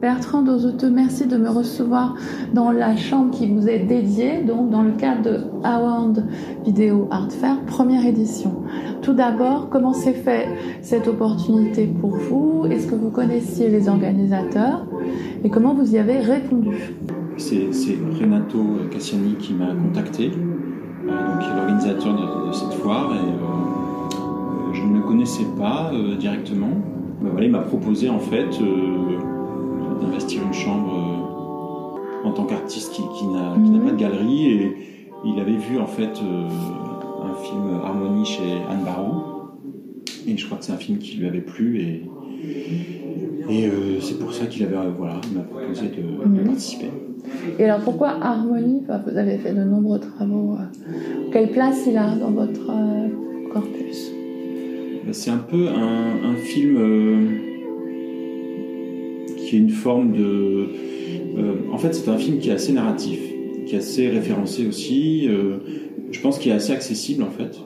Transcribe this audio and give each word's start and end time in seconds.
Bertrand 0.00 0.40
Dozoteux, 0.40 0.88
merci 0.88 1.26
de 1.26 1.36
me 1.36 1.50
recevoir 1.50 2.14
dans 2.54 2.70
la 2.70 2.96
chambre 2.96 3.30
qui 3.32 3.46
vous 3.46 3.68
est 3.68 3.80
dédiée, 3.80 4.42
donc 4.42 4.70
dans 4.70 4.82
le 4.82 4.92
cadre 4.92 5.22
de 5.22 5.40
Award 5.62 6.24
Video 6.64 7.06
Art 7.10 7.30
Fair, 7.30 7.60
première 7.66 8.06
édition. 8.06 8.62
tout 9.02 9.12
d'abord, 9.12 9.68
comment 9.68 9.92
s'est 9.92 10.14
fait 10.14 10.48
cette 10.80 11.06
opportunité 11.06 11.86
pour 11.86 12.16
vous? 12.16 12.64
Est-ce 12.70 12.86
que 12.86 12.94
vous 12.94 13.10
connaissiez 13.10 13.68
les 13.68 13.90
organisateurs? 13.90 14.86
Et 15.44 15.50
comment 15.50 15.74
vous 15.74 15.94
y 15.94 15.98
avez 15.98 16.16
répondu? 16.16 16.94
C'est 17.36 17.68
Renato 18.18 18.58
Cassiani 18.90 19.34
qui 19.34 19.52
m'a 19.52 19.74
contacté, 19.74 20.30
euh, 20.30 21.38
qui 21.40 21.46
est 21.46 21.54
l'organisateur 21.54 22.46
de, 22.46 22.52
cette 22.52 22.72
foire, 22.72 23.12
et 23.14 23.18
euh, 23.18 24.72
je 24.72 24.82
ne 24.82 24.96
le 24.96 25.02
connaissais 25.02 25.46
pas 25.58 25.90
euh, 25.92 26.16
directement. 26.16 26.70
Voilà, 27.20 27.44
il 27.44 27.52
m'a 27.52 27.58
proposé 27.58 28.08
en 28.08 28.18
fait 28.18 28.48
d'investir 30.00 30.42
une 30.42 30.52
chambre 30.52 30.92
euh, 30.92 32.28
en 32.28 32.32
tant 32.32 32.44
qu'artiste 32.44 32.92
qui, 32.92 33.02
qui 33.18 33.26
n'a 33.26 33.56
mhm. 33.56 33.84
pas 33.84 33.92
de 33.92 33.96
galerie 33.96 34.46
et 34.46 34.76
il 35.24 35.38
avait 35.40 35.56
vu 35.56 35.78
en 35.78 35.86
fait 35.86 36.10
euh, 36.22 36.48
un 37.22 37.34
film 37.42 37.80
Harmonie 37.84 38.24
chez 38.24 38.58
Anne 38.68 38.84
Barou 38.84 39.22
et 40.26 40.36
je 40.36 40.46
crois 40.46 40.58
que 40.58 40.64
c'est 40.64 40.72
un 40.72 40.76
film 40.76 40.98
qui 40.98 41.16
lui 41.16 41.26
avait 41.26 41.40
plu 41.40 41.80
et, 41.80 42.02
et 43.48 43.66
euh, 43.66 44.00
c'est 44.00 44.18
pour 44.18 44.32
ça 44.32 44.46
qu'il 44.46 44.64
avait 44.64 44.76
voilà 44.96 45.20
m'a 45.34 45.42
proposé 45.42 45.88
de, 45.88 46.28
mhm. 46.28 46.44
participer. 46.44 46.90
Et 47.58 47.64
alors 47.64 47.80
pourquoi 47.80 48.16
Harmonie? 48.22 48.82
Vous 49.06 49.16
avez 49.16 49.36
fait 49.38 49.52
de 49.52 49.62
nombreux 49.62 50.00
travaux. 50.00 50.56
Quelle 51.32 51.50
place 51.50 51.86
il 51.86 51.96
a 51.98 52.16
dans 52.16 52.30
votre 52.30 52.72
corpus? 53.52 54.10
C'est 55.12 55.30
un 55.30 55.38
peu 55.38 55.68
un, 55.68 56.30
un 56.30 56.34
film 56.36 57.49
qui 59.50 59.56
est 59.56 59.58
une 59.58 59.70
forme 59.70 60.12
de. 60.12 60.68
Euh, 61.36 61.54
en 61.72 61.78
fait, 61.78 61.92
c'est 61.92 62.08
un 62.08 62.16
film 62.16 62.38
qui 62.38 62.50
est 62.50 62.52
assez 62.52 62.72
narratif, 62.72 63.18
qui 63.66 63.74
est 63.74 63.78
assez 63.78 64.08
référencé 64.08 64.64
aussi. 64.64 65.26
Euh, 65.28 65.56
je 66.12 66.20
pense 66.20 66.38
qu'il 66.38 66.52
est 66.52 66.54
assez 66.54 66.72
accessible 66.72 67.24
en 67.24 67.30
fait. 67.30 67.58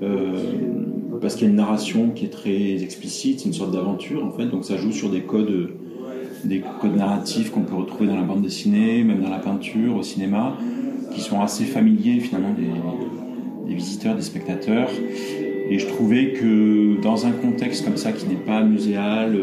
Euh, 0.00 0.36
parce 1.20 1.34
qu'il 1.34 1.46
y 1.46 1.46
a 1.48 1.50
une 1.50 1.56
narration 1.56 2.10
qui 2.10 2.26
est 2.26 2.30
très 2.30 2.84
explicite, 2.84 3.40
c'est 3.40 3.46
une 3.46 3.52
sorte 3.52 3.72
d'aventure 3.72 4.24
en 4.24 4.30
fait, 4.30 4.46
donc 4.46 4.64
ça 4.64 4.76
joue 4.76 4.92
sur 4.92 5.10
des 5.10 5.22
codes, 5.22 5.70
des 6.44 6.62
codes 6.80 6.94
narratifs 6.94 7.50
qu'on 7.50 7.62
peut 7.62 7.74
retrouver 7.74 8.06
dans 8.06 8.14
la 8.14 8.22
bande 8.22 8.42
dessinée, 8.42 9.02
même 9.02 9.20
dans 9.20 9.30
la 9.30 9.40
peinture, 9.40 9.96
au 9.96 10.04
cinéma, 10.04 10.56
qui 11.12 11.20
sont 11.20 11.40
assez 11.40 11.64
familiers 11.64 12.20
finalement 12.20 12.54
des, 12.54 13.68
des 13.68 13.74
visiteurs, 13.74 14.14
des 14.14 14.22
spectateurs. 14.22 14.88
Et 15.68 15.80
je 15.80 15.86
trouvais 15.88 16.32
que 16.32 17.00
dans 17.02 17.26
un 17.26 17.32
contexte 17.32 17.84
comme 17.84 17.96
ça 17.96 18.12
qui 18.12 18.28
n'est 18.28 18.36
pas 18.36 18.62
muséal, 18.62 19.36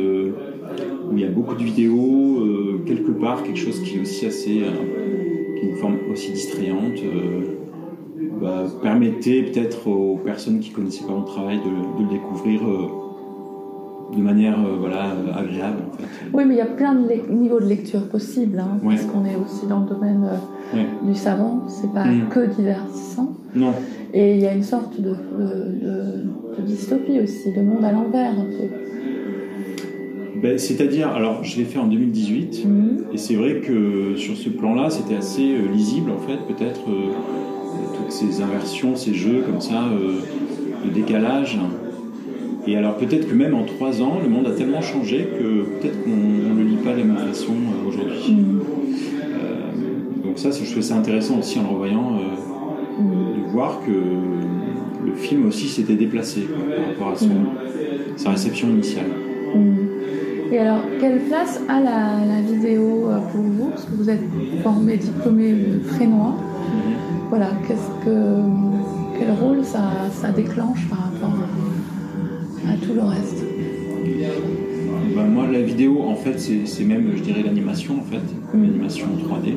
où 1.10 1.18
il 1.18 1.22
y 1.22 1.26
a 1.26 1.30
beaucoup 1.30 1.56
de 1.56 1.64
vidéos, 1.64 2.40
euh, 2.40 2.84
quelque 2.86 3.12
part 3.12 3.44
quelque 3.44 3.60
chose 3.60 3.82
qui 3.82 3.98
est 3.98 4.02
aussi 4.02 4.26
assez, 4.26 4.62
euh, 4.62 5.56
qui 5.58 5.66
est 5.66 5.70
une 5.70 5.76
forme 5.76 5.98
aussi 6.12 6.32
distrayante, 6.32 7.00
euh, 7.04 7.42
bah, 8.42 8.64
permettait 8.82 9.44
peut-être 9.44 9.88
aux 9.88 10.18
personnes 10.18 10.60
qui 10.60 10.72
connaissaient 10.72 11.06
pas 11.06 11.14
mon 11.14 11.24
travail 11.24 11.58
de, 11.58 12.04
le 12.04 12.10
découvrir 12.10 12.62
de 14.16 14.22
manière 14.22 14.58
voilà, 14.80 15.14
agréable. 15.36 15.84
En 15.88 15.98
fait. 15.98 16.04
Oui, 16.34 16.44
mais 16.46 16.56
il 16.56 16.58
y 16.58 16.62
a 16.62 16.66
plein 16.66 16.94
de 16.94 17.34
niveaux 17.34 17.60
de 17.60 17.66
lecture 17.66 18.08
possibles, 18.08 18.60
hein, 18.60 18.78
parce 18.84 19.06
qu'on 19.06 19.26
est 19.26 19.36
aussi 19.36 19.68
dans 19.68 19.80
le 19.80 19.88
domaine 19.88 20.30
du 21.04 21.16
savant, 21.16 21.64
c'est 21.68 21.92
pas 21.94 22.06
mm. 22.06 22.30
que 22.30 22.46
divertissant. 22.56 23.34
Non. 23.56 23.74
Et 24.14 24.36
il 24.36 24.42
y 24.42 24.48
a 24.48 24.54
une 24.54 24.64
sorte 24.64 25.00
de, 25.00 25.10
de, 25.10 26.58
de 26.58 26.62
dystopie 26.66 27.20
aussi, 27.20 27.52
de 27.54 27.62
monde 27.62 27.84
à 27.84 27.92
l'envers 27.92 28.32
un 28.32 28.46
peu. 28.46 28.86
Ben, 30.42 30.58
c'est-à-dire, 30.58 31.10
alors 31.10 31.44
je 31.44 31.58
l'ai 31.58 31.64
fait 31.64 31.80
en 31.80 31.88
2018, 31.88 32.66
mhm. 32.66 33.06
et 33.14 33.18
c'est 33.18 33.36
vrai 33.36 33.62
que 33.66 34.16
sur 34.16 34.36
ce 34.36 34.50
plan-là, 34.50 34.90
c'était 34.90 35.16
assez 35.16 35.54
euh, 35.54 35.72
lisible 35.74 36.12
en 36.12 36.20
fait, 36.20 36.38
peut-être 36.54 36.82
euh, 36.90 37.12
toutes 37.96 38.12
ces 38.12 38.42
inversions, 38.42 38.96
ces 38.96 39.14
jeux 39.14 39.44
comme 39.46 39.62
ça, 39.62 39.86
euh, 39.86 40.20
de 40.86 40.90
décalage. 40.92 41.58
Et 42.68 42.76
alors 42.76 42.98
peut-être 42.98 43.30
que 43.30 43.34
même 43.34 43.54
en 43.54 43.64
trois 43.64 44.02
ans, 44.02 44.20
le 44.22 44.30
monde 44.30 44.48
a 44.48 44.52
tellement 44.52 44.82
changé 44.82 45.28
que 45.40 45.64
peut-être 45.80 46.04
qu'on 46.04 46.10
ne 46.10 46.58
le 46.58 46.64
lit 46.64 46.78
pas 46.78 46.94
de 46.94 47.00
la 47.00 47.06
même 47.06 47.18
façon 47.18 47.54
aujourd'hui. 47.88 48.32
Mhm. 48.32 48.62
donc 50.26 50.38
ça, 50.38 50.50
je 50.52 50.66
trouvais 50.66 50.82
ça 50.82 50.96
intéressant 50.96 51.40
aussi 51.40 51.60
en 51.60 51.64
le 51.64 51.70
revoyant, 51.70 52.12
mhm. 53.00 53.46
de 53.46 53.52
voir 53.52 53.80
que 53.86 53.92
le 55.06 55.16
film 55.16 55.48
aussi 55.48 55.68
s'était 55.68 55.96
déplacé 55.96 56.42
par 57.00 57.08
rapport 57.08 57.28
à 57.28 58.18
sa 58.18 58.32
réception 58.32 58.70
initiale. 58.70 59.06
Et 60.52 60.60
alors, 60.60 60.82
quelle 61.00 61.20
place 61.22 61.60
a 61.68 61.80
la, 61.82 62.42
vidéo 62.42 63.10
euh, 63.10 63.18
pour 63.32 63.42
vous? 63.42 63.70
Parce 63.70 63.86
que 63.86 63.96
vous 63.96 64.10
êtes 64.10 64.24
formé, 64.62 64.98
diplômé 64.98 65.56
frénois. 65.88 66.36
Voilà, 67.30 67.50
qu'est-ce 67.68 68.06
que, 68.06 68.42
quel 69.18 69.32
rôle 69.32 69.64
ça, 69.64 69.92
ça 70.12 70.30
déclenche 70.30 70.88
par 70.88 71.00
rapport 71.00 71.34
à, 72.70 72.74
tout 72.86 72.94
le 72.94 73.02
reste? 73.02 73.44
Bah, 75.16 75.24
Moi, 75.24 75.48
la 75.52 75.62
vidéo, 75.62 76.04
en 76.08 76.16
fait, 76.16 76.40
c'est 76.40 76.84
même, 76.84 77.12
je 77.16 77.24
dirais, 77.24 77.42
l'animation, 77.44 77.96
en 78.00 78.04
fait, 78.04 78.22
mm. 78.54 78.62
l'animation 78.62 79.08
3D, 79.08 79.54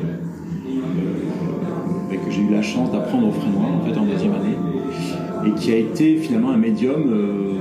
euh, 2.11 2.15
que 2.25 2.31
j'ai 2.31 2.41
eu 2.41 2.51
la 2.51 2.63
chance 2.63 2.91
d'apprendre 2.91 3.27
au 3.27 3.31
frénois, 3.31 3.67
en 3.67 3.85
fait, 3.85 3.97
en 3.97 4.05
deuxième 4.05 4.33
année, 4.33 4.57
et 5.45 5.51
qui 5.51 5.71
a 5.71 5.77
été 5.77 6.17
finalement 6.17 6.49
un 6.49 6.57
médium. 6.57 7.03
Euh, 7.07 7.58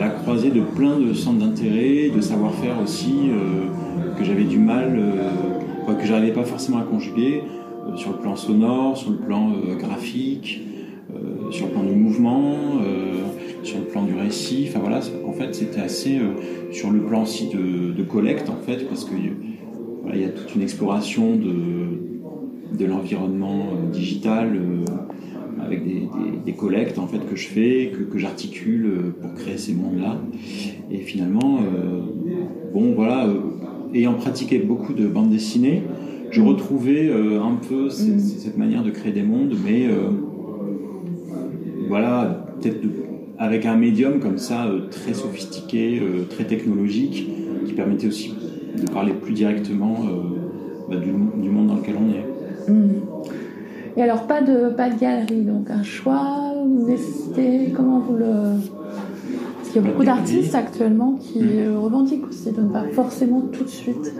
la 0.00 0.08
croisée 0.08 0.50
de 0.50 0.62
plein 0.62 0.98
de 0.98 1.12
centres 1.12 1.40
d'intérêt, 1.40 2.08
de 2.08 2.22
savoir-faire 2.22 2.80
aussi, 2.82 3.14
euh, 3.28 4.14
que 4.18 4.24
j'avais 4.24 4.44
du 4.44 4.58
mal, 4.58 4.98
euh, 4.98 5.94
que 5.94 6.06
j'arrivais 6.06 6.32
pas 6.32 6.44
forcément 6.44 6.78
à 6.78 6.84
conjuguer, 6.84 7.42
euh, 7.86 7.96
sur 7.96 8.12
le 8.12 8.16
plan 8.16 8.34
sonore, 8.34 8.96
sur 8.96 9.10
le 9.10 9.18
plan 9.18 9.52
graphique, 9.78 10.62
sur 11.50 11.66
le 11.66 11.72
plan 11.72 11.82
du 11.82 11.94
mouvement, 11.94 12.54
sur 13.64 13.78
le 13.78 13.84
plan 13.84 14.04
du 14.04 14.14
récit. 14.14 14.66
Enfin 14.68 14.78
voilà, 14.78 15.00
en 15.26 15.32
fait, 15.32 15.54
c'était 15.54 15.80
assez 15.80 16.18
sur 16.70 16.90
le 16.92 17.00
plan 17.00 17.24
aussi 17.24 17.48
de, 17.48 18.02
collecte, 18.04 18.48
en 18.48 18.64
fait, 18.64 18.88
parce 18.88 19.04
que 19.04 19.14
il 20.14 20.20
y 20.20 20.24
a 20.24 20.28
toute 20.28 20.54
une 20.54 20.62
exploration 20.62 21.36
de 21.36 22.84
l'environnement 22.84 23.66
digital 23.92 24.56
avec 25.64 25.82
des, 26.44 26.52
collectes 26.52 26.98
en 26.98 27.06
fait 27.06 27.18
que 27.18 27.36
je 27.36 27.46
fais, 27.46 27.92
que, 28.10 28.18
j'articule 28.18 28.86
euh, 28.86 29.14
pour 29.20 29.34
créer 29.34 29.56
ces 29.56 29.72
mondes-là. 29.72 30.20
Et 30.90 30.98
finalement, 30.98 31.58
euh, 31.58 32.00
bon 32.74 32.92
voilà, 32.94 33.26
euh, 33.26 33.38
ayant 33.94 34.14
pratiqué 34.14 34.58
beaucoup 34.58 34.92
de 34.92 35.06
bandes 35.06 35.30
dessinées, 35.30 35.82
je 36.30 36.42
retrouvais 36.42 37.10
un 37.10 37.56
peu 37.56 37.86
mm. 37.86 37.90
cette, 37.90 38.56
manière 38.56 38.84
de 38.84 38.90
créer 38.90 39.12
des 39.12 39.22
mondes, 39.22 39.54
mais 39.64 39.88
voilà, 41.88 42.46
peut-être 42.60 42.78
avec 43.36 43.66
un 43.66 43.76
médium 43.76 44.20
comme 44.20 44.38
ça, 44.38 44.70
très 44.92 45.12
sophistiqué, 45.12 46.00
très 46.28 46.44
technologique, 46.44 47.28
qui 47.66 47.72
permettait 47.72 48.06
aussi 48.06 48.32
de 48.80 48.88
parler 48.92 49.12
plus 49.12 49.32
directement 49.32 49.96
bah, 50.88 50.96
du, 50.96 51.10
monde 51.50 51.66
dans 51.66 51.76
lequel 51.76 51.96
on 51.98 52.10
est. 52.12 52.72
Mm. 52.72 53.00
Et 53.96 54.02
alors, 54.02 54.26
pas 54.26 54.40
de, 54.40 54.70
pas 54.70 54.90
de 54.90 54.98
galerie, 54.98 55.42
donc 55.42 55.70
un 55.70 55.82
choix, 55.82 56.54
vous 56.64 56.86
nécessitez, 56.86 57.72
comment 57.74 58.00
vous 58.00 58.16
le. 58.16 58.32
Parce 59.56 59.70
qu'il 59.72 59.82
y 59.82 59.84
a 59.84 59.88
beaucoup 59.88 60.04
d'artistes 60.04 60.54
actuellement 60.54 61.12
qui 61.20 61.40
hmm. 61.40 61.76
revendiquent 61.76 62.28
aussi 62.28 62.50
de 62.50 62.60
ne 62.60 62.68
pas 62.68 62.84
forcément 62.92 63.42
tout 63.52 63.64
de 63.64 63.68
suite 63.68 64.14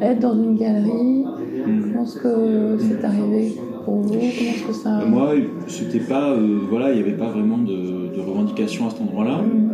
être 0.00 0.20
dans 0.20 0.34
une 0.34 0.56
galerie. 0.56 1.24
Hmm. 1.24 1.82
Comment 1.82 2.04
est-ce 2.04 2.16
que 2.16 2.78
c'est 2.78 3.04
arrivé 3.04 3.56
pour 3.84 4.00
vous 4.00 4.18
que 4.66 4.72
ça. 4.72 5.04
Moi, 5.06 5.32
c'était 5.66 6.00
pas. 6.00 6.32
Euh, 6.32 6.58
voilà, 6.68 6.90
il 6.92 6.96
n'y 6.96 7.02
avait 7.02 7.16
pas 7.16 7.28
vraiment 7.28 7.58
de, 7.58 8.14
de, 8.14 8.20
revendication 8.20 8.86
à 8.86 8.90
cet 8.90 9.00
endroit-là. 9.02 9.38
Hmm. 9.38 9.70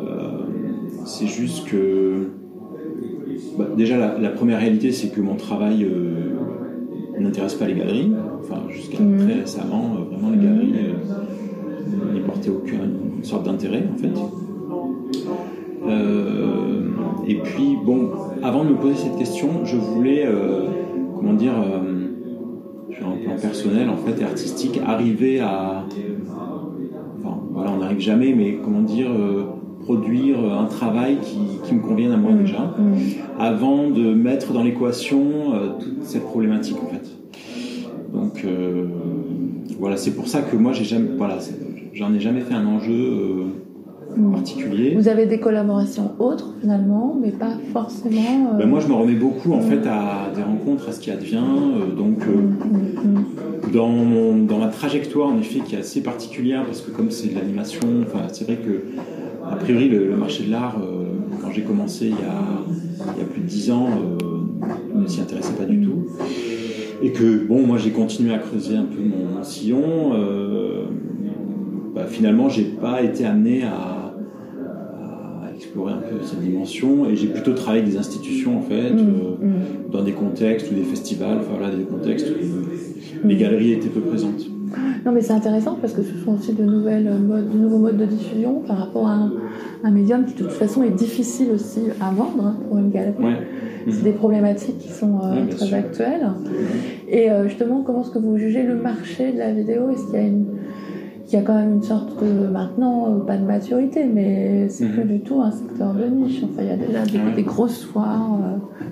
Euh, 0.00 0.30
c'est 1.04 1.26
juste 1.26 1.66
que. 1.68 2.30
Bah, 3.58 3.66
déjà, 3.76 4.18
la, 4.18 4.30
première 4.30 4.58
réalité, 4.58 4.92
c'est 4.92 5.08
que 5.08 5.20
mon 5.20 5.34
travail. 5.34 5.84
Euh, 5.84 6.36
n'intéresse 7.20 7.54
pas 7.54 7.66
les 7.66 7.74
galeries. 7.74 8.12
Enfin, 8.40 8.62
jusqu'à 8.68 9.00
mhm. 9.00 9.18
très 9.18 9.40
récemment, 9.40 9.96
euh, 9.96 10.14
vraiment, 10.14 10.30
les 10.30 10.44
galeries 10.44 10.74
euh, 10.76 12.12
n'y 12.14 12.20
portaient 12.20 12.50
aucune 12.50 13.22
sorte 13.22 13.44
d'intérêt, 13.44 13.84
en 13.92 13.98
fait. 13.98 14.12
Euh, 15.88 16.80
et 17.26 17.36
puis, 17.36 17.76
bon, 17.84 18.10
avant 18.42 18.64
de 18.64 18.70
me 18.70 18.76
poser 18.76 18.96
cette 18.96 19.16
question, 19.16 19.64
je 19.64 19.76
voulais, 19.76 20.26
comment 21.16 21.34
dire, 21.34 21.52
sur 22.90 23.08
un 23.08 23.16
plan 23.16 23.36
personnel, 23.40 23.88
en 23.88 23.96
fait, 23.96 24.20
et 24.20 24.24
artistique, 24.24 24.80
arriver 24.84 25.40
à. 25.40 25.84
Enfin, 27.18 27.38
voilà, 27.52 27.70
on 27.72 27.78
n'arrive 27.78 28.00
jamais, 28.00 28.34
mais 28.34 28.58
comment 28.64 28.80
dire 28.80 29.10
produire 29.82 30.38
un 30.40 30.66
travail 30.66 31.18
qui, 31.64 31.74
me 31.74 31.80
convienne 31.80 32.12
à 32.12 32.16
moi 32.16 32.32
mhm. 32.32 32.40
déjà, 32.40 32.74
mhm. 32.78 32.96
avant 33.38 33.88
de 33.88 34.12
mettre 34.14 34.52
dans 34.52 34.62
l'équation 34.62 35.52
toute 35.78 36.04
cette 36.04 36.24
problématique 36.24 36.76
en 36.82 36.86
fait. 36.86 37.20
Donc 38.12 38.44
euh, 38.44 38.86
voilà, 39.78 39.96
c'est 39.96 40.12
pour 40.12 40.28
ça 40.28 40.42
que 40.42 40.56
moi 40.56 40.72
j'ai 40.72 40.84
jamais, 40.84 41.10
voilà, 41.16 41.38
j'en 41.92 42.12
ai 42.12 42.20
jamais 42.20 42.40
fait 42.40 42.54
un 42.54 42.66
enjeu 42.66 43.46
euh, 44.18 44.32
particulier. 44.32 44.94
Vous 44.96 45.08
avez 45.08 45.26
des 45.26 45.38
collaborations 45.38 46.12
autres 46.18 46.54
finalement, 46.60 47.16
mais 47.20 47.30
pas 47.30 47.52
forcément. 47.72 48.54
Ben, 48.58 48.68
moi, 48.68 48.80
je 48.80 48.88
me 48.88 48.94
remets 48.94 49.14
beaucoup 49.14 49.52
en 49.52 49.60
fait 49.60 49.86
à 49.86 50.30
des 50.34 50.42
rencontres, 50.42 50.88
à 50.88 50.92
ce 50.92 51.00
qui 51.00 51.10
advient. 51.10 51.38
donc, 51.96 52.18
dans, 53.72 54.36
dans 54.46 54.58
ma 54.58 54.68
trajectoire, 54.68 55.28
en 55.28 55.38
effet, 55.38 55.60
qui 55.60 55.74
est 55.74 55.80
assez 55.80 56.02
particulière, 56.02 56.64
parce 56.64 56.80
que 56.80 56.90
comme 56.90 57.10
c'est 57.10 57.28
de 57.28 57.34
l'animation, 57.34 57.80
c'est 58.32 58.44
vrai 58.44 58.56
que 58.56 58.84
a 59.50 59.56
priori, 59.56 59.88
le, 59.88 60.16
marché 60.16 60.44
de 60.44 60.50
l'art, 60.50 60.76
quand 61.42 61.50
j'ai 61.50 61.62
commencé 61.62 62.06
il 62.06 62.10
y, 62.10 62.14
a, 62.14 63.14
il 63.16 63.20
y, 63.20 63.24
a, 63.24 63.26
plus 63.26 63.40
de 63.40 63.46
dix 63.46 63.70
ans, 63.70 63.88
ne 64.94 65.06
s'y 65.06 65.20
intéressait 65.20 65.54
pas 65.54 65.64
du 65.64 65.80
tout. 65.80 66.06
Et 67.02 67.12
que, 67.12 67.46
bon, 67.46 67.66
moi 67.66 67.78
j'ai 67.78 67.90
continué 67.90 68.34
à 68.34 68.38
creuser 68.38 68.76
un 68.76 68.84
peu 68.84 69.00
mon, 69.02 69.42
sillon. 69.42 70.12
Euh, 70.14 70.84
bah, 71.94 72.04
finalement, 72.06 72.48
j'ai 72.48 72.64
pas 72.64 73.02
été 73.02 73.24
amené 73.24 73.62
à, 73.64 73.99
cette 76.22 76.40
dimension 76.40 77.08
et 77.08 77.16
j'ai 77.16 77.28
plutôt 77.28 77.52
travaillé 77.52 77.82
avec 77.82 77.92
des 77.92 77.98
institutions 77.98 78.58
en 78.58 78.62
fait, 78.62 78.90
mmh, 78.90 78.98
euh, 78.98 79.46
mmh. 79.46 79.90
dans 79.90 80.02
des 80.02 80.12
contextes 80.12 80.70
ou 80.70 80.74
des 80.74 80.82
festivals, 80.82 81.38
enfin 81.40 81.52
voilà, 81.58 81.74
des 81.74 81.84
contextes 81.84 82.28
où 82.28 83.26
les 83.26 83.34
mmh. 83.34 83.38
galeries 83.38 83.72
étaient 83.72 83.88
peu 83.88 84.00
présentes. 84.00 84.46
Non, 85.04 85.12
mais 85.12 85.22
c'est 85.22 85.32
intéressant 85.32 85.76
parce 85.80 85.94
que 85.94 86.02
ce 86.02 86.16
sont 86.24 86.34
aussi 86.34 86.52
de, 86.52 86.62
nouvelles 86.62 87.10
modes, 87.18 87.50
de 87.50 87.58
nouveaux 87.58 87.78
modes 87.78 87.96
de 87.96 88.04
diffusion 88.04 88.60
par 88.60 88.78
rapport 88.78 89.08
à 89.08 89.30
un, 89.82 89.90
médium 89.90 90.24
qui, 90.24 90.34
de 90.34 90.44
toute 90.44 90.52
façon, 90.52 90.82
est 90.82 90.90
difficile 90.90 91.48
aussi 91.54 91.80
à 92.00 92.10
vendre 92.10 92.44
hein, 92.44 92.56
pour 92.68 92.78
une 92.78 92.90
galerie. 92.90 93.14
C'est 93.88 94.04
des 94.04 94.12
problématiques 94.12 94.78
qui 94.78 94.90
sont 94.90 95.20
euh, 95.24 95.46
très 95.48 95.72
actuelles. 95.72 96.30
Et 97.08 97.30
euh, 97.30 97.48
justement, 97.48 97.82
comment 97.82 98.02
est-ce 98.02 98.10
que 98.10 98.18
vous 98.18 98.36
jugez 98.36 98.62
le 98.62 98.74
marché 98.74 99.32
de 99.32 99.38
la 99.38 99.52
vidéo? 99.52 99.90
Est-ce 99.90 100.04
qu'il 100.06 100.20
y 100.20 100.22
a 100.22 100.26
une 100.26 100.46
il 101.30 101.36
y 101.36 101.38
a 101.38 101.42
quand 101.42 101.54
même 101.54 101.74
une 101.74 101.82
sorte 101.82 102.22
de 102.22 102.48
maintenant 102.48 103.08
euh, 103.08 103.20
pas 103.20 103.36
de 103.36 103.44
maturité 103.44 104.04
mais 104.04 104.68
c'est 104.68 104.86
plus 104.86 105.04
mhm. 105.04 105.08
du 105.08 105.20
tout 105.20 105.40
un 105.40 105.50
secteur 105.50 105.94
de 105.94 106.04
niche. 106.04 106.42
Enfin 106.44 106.62
il 106.62 106.68
y 106.68 106.70
a 106.70 106.76
déjà 106.76 107.04
des, 107.34 107.42
grosses 107.42 107.84
foires 107.84 108.38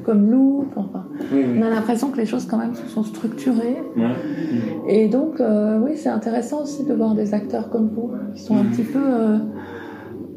comme 0.04 0.30
Loop 0.30 0.72
enfin. 0.76 1.06
On 1.32 1.62
a 1.62 1.70
l'impression 1.70 2.10
que 2.10 2.16
les 2.16 2.26
choses 2.26 2.46
quand 2.46 2.58
même 2.58 2.74
se 2.74 2.86
sont 2.88 3.04
structurées. 3.04 3.76
Et 4.88 5.08
donc 5.08 5.42
oui 5.84 5.92
c'est 5.96 6.08
intéressant 6.08 6.62
aussi 6.62 6.84
de 6.84 6.94
voir 6.94 7.14
des 7.14 7.34
acteurs 7.34 7.70
comme 7.70 7.90
vous 7.94 8.12
qui 8.34 8.42
sont 8.42 8.56
un 8.56 8.62
mhm. 8.62 8.70
petit 8.70 8.84
peu 8.84 9.00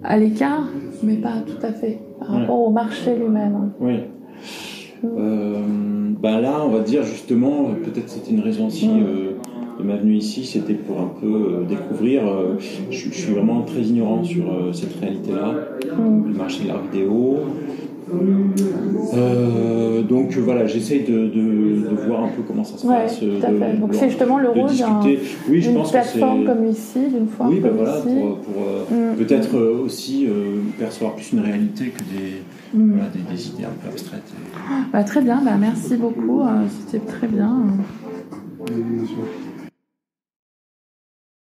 à 0.04 0.18
l'écart 0.18 0.68
mais 1.04 1.16
pas 1.16 1.36
tout 1.46 1.66
à 1.66 1.72
fait 1.72 2.00
par 2.20 2.30
rapport 2.30 2.60
au 2.60 2.72
marché 2.72 3.16
lui-même. 3.16 3.72
Oui. 3.80 4.00
Euh, 5.04 5.62
bah 6.22 6.40
là, 6.40 6.64
on 6.64 6.70
va 6.70 6.80
dire 6.80 7.04
justement, 7.04 7.70
peut-être 7.84 8.10
c'était 8.10 8.32
une 8.32 8.42
raison 8.42 8.68
aussi 8.68 8.90
euh, 8.90 9.34
de 9.80 9.84
ma 9.84 9.96
venue 9.96 10.16
ici, 10.16 10.46
c'était 10.46 10.74
pour 10.74 11.00
un 11.00 11.12
peu 11.20 11.28
euh, 11.28 11.64
découvrir. 11.68 12.24
Je, 12.90 13.10
suis 13.10 13.34
vraiment 13.34 13.62
très 13.62 13.82
ignorant 13.82 14.24
sur 14.24 14.46
cette 14.74 15.00
réalité-là, 15.00 15.54
le 15.98 16.34
marché 16.34 16.64
de 16.64 16.68
l'art 16.70 16.82
vidéo. 16.92 17.40
donc 20.10 20.38
voilà, 20.38 20.68
j'essaye 20.68 21.04
de, 21.04 21.28
de, 21.28 21.96
voir 22.08 22.24
un 22.24 22.30
peu 22.30 22.42
comment 22.48 22.64
ça 22.64 22.78
se 22.78 22.86
passe. 22.86 23.22
donc 23.80 23.94
c'est 23.94 24.10
justement 24.10 24.38
le 24.38 24.50
rôle 24.50 24.70
d'une 24.70 25.18
oui, 25.50 25.66
plateforme 25.90 26.46
comme 26.46 26.66
ici, 26.66 27.00
d'une 27.14 27.28
fois 27.28 27.48
oui, 27.50 27.60
bah 27.60 27.70
comme 27.70 27.78
voilà, 27.78 28.00
ici. 28.00 28.16
pour, 28.20 28.38
pour 28.38 28.64
mm. 28.92 29.16
peut-être 29.18 29.58
aussi 29.84 30.28
percevoir 30.80 31.16
plus 31.16 31.32
une 31.34 31.40
réalité 31.40 31.86
que 31.86 32.00
des, 32.00 32.42
Mm. 32.74 33.00
des, 33.30 33.48
idées 33.50 33.66
un 33.66 33.84
peu 33.84 33.90
abstraites. 33.90 34.32
Bah, 34.94 35.04
très 35.04 35.22
bien, 35.22 35.42
bah, 35.44 35.58
merci 35.60 35.96
beaucoup, 35.98 36.42
euh, 36.42 36.66
c'était 36.70 37.06
très 37.06 37.28
bien. 37.28 37.64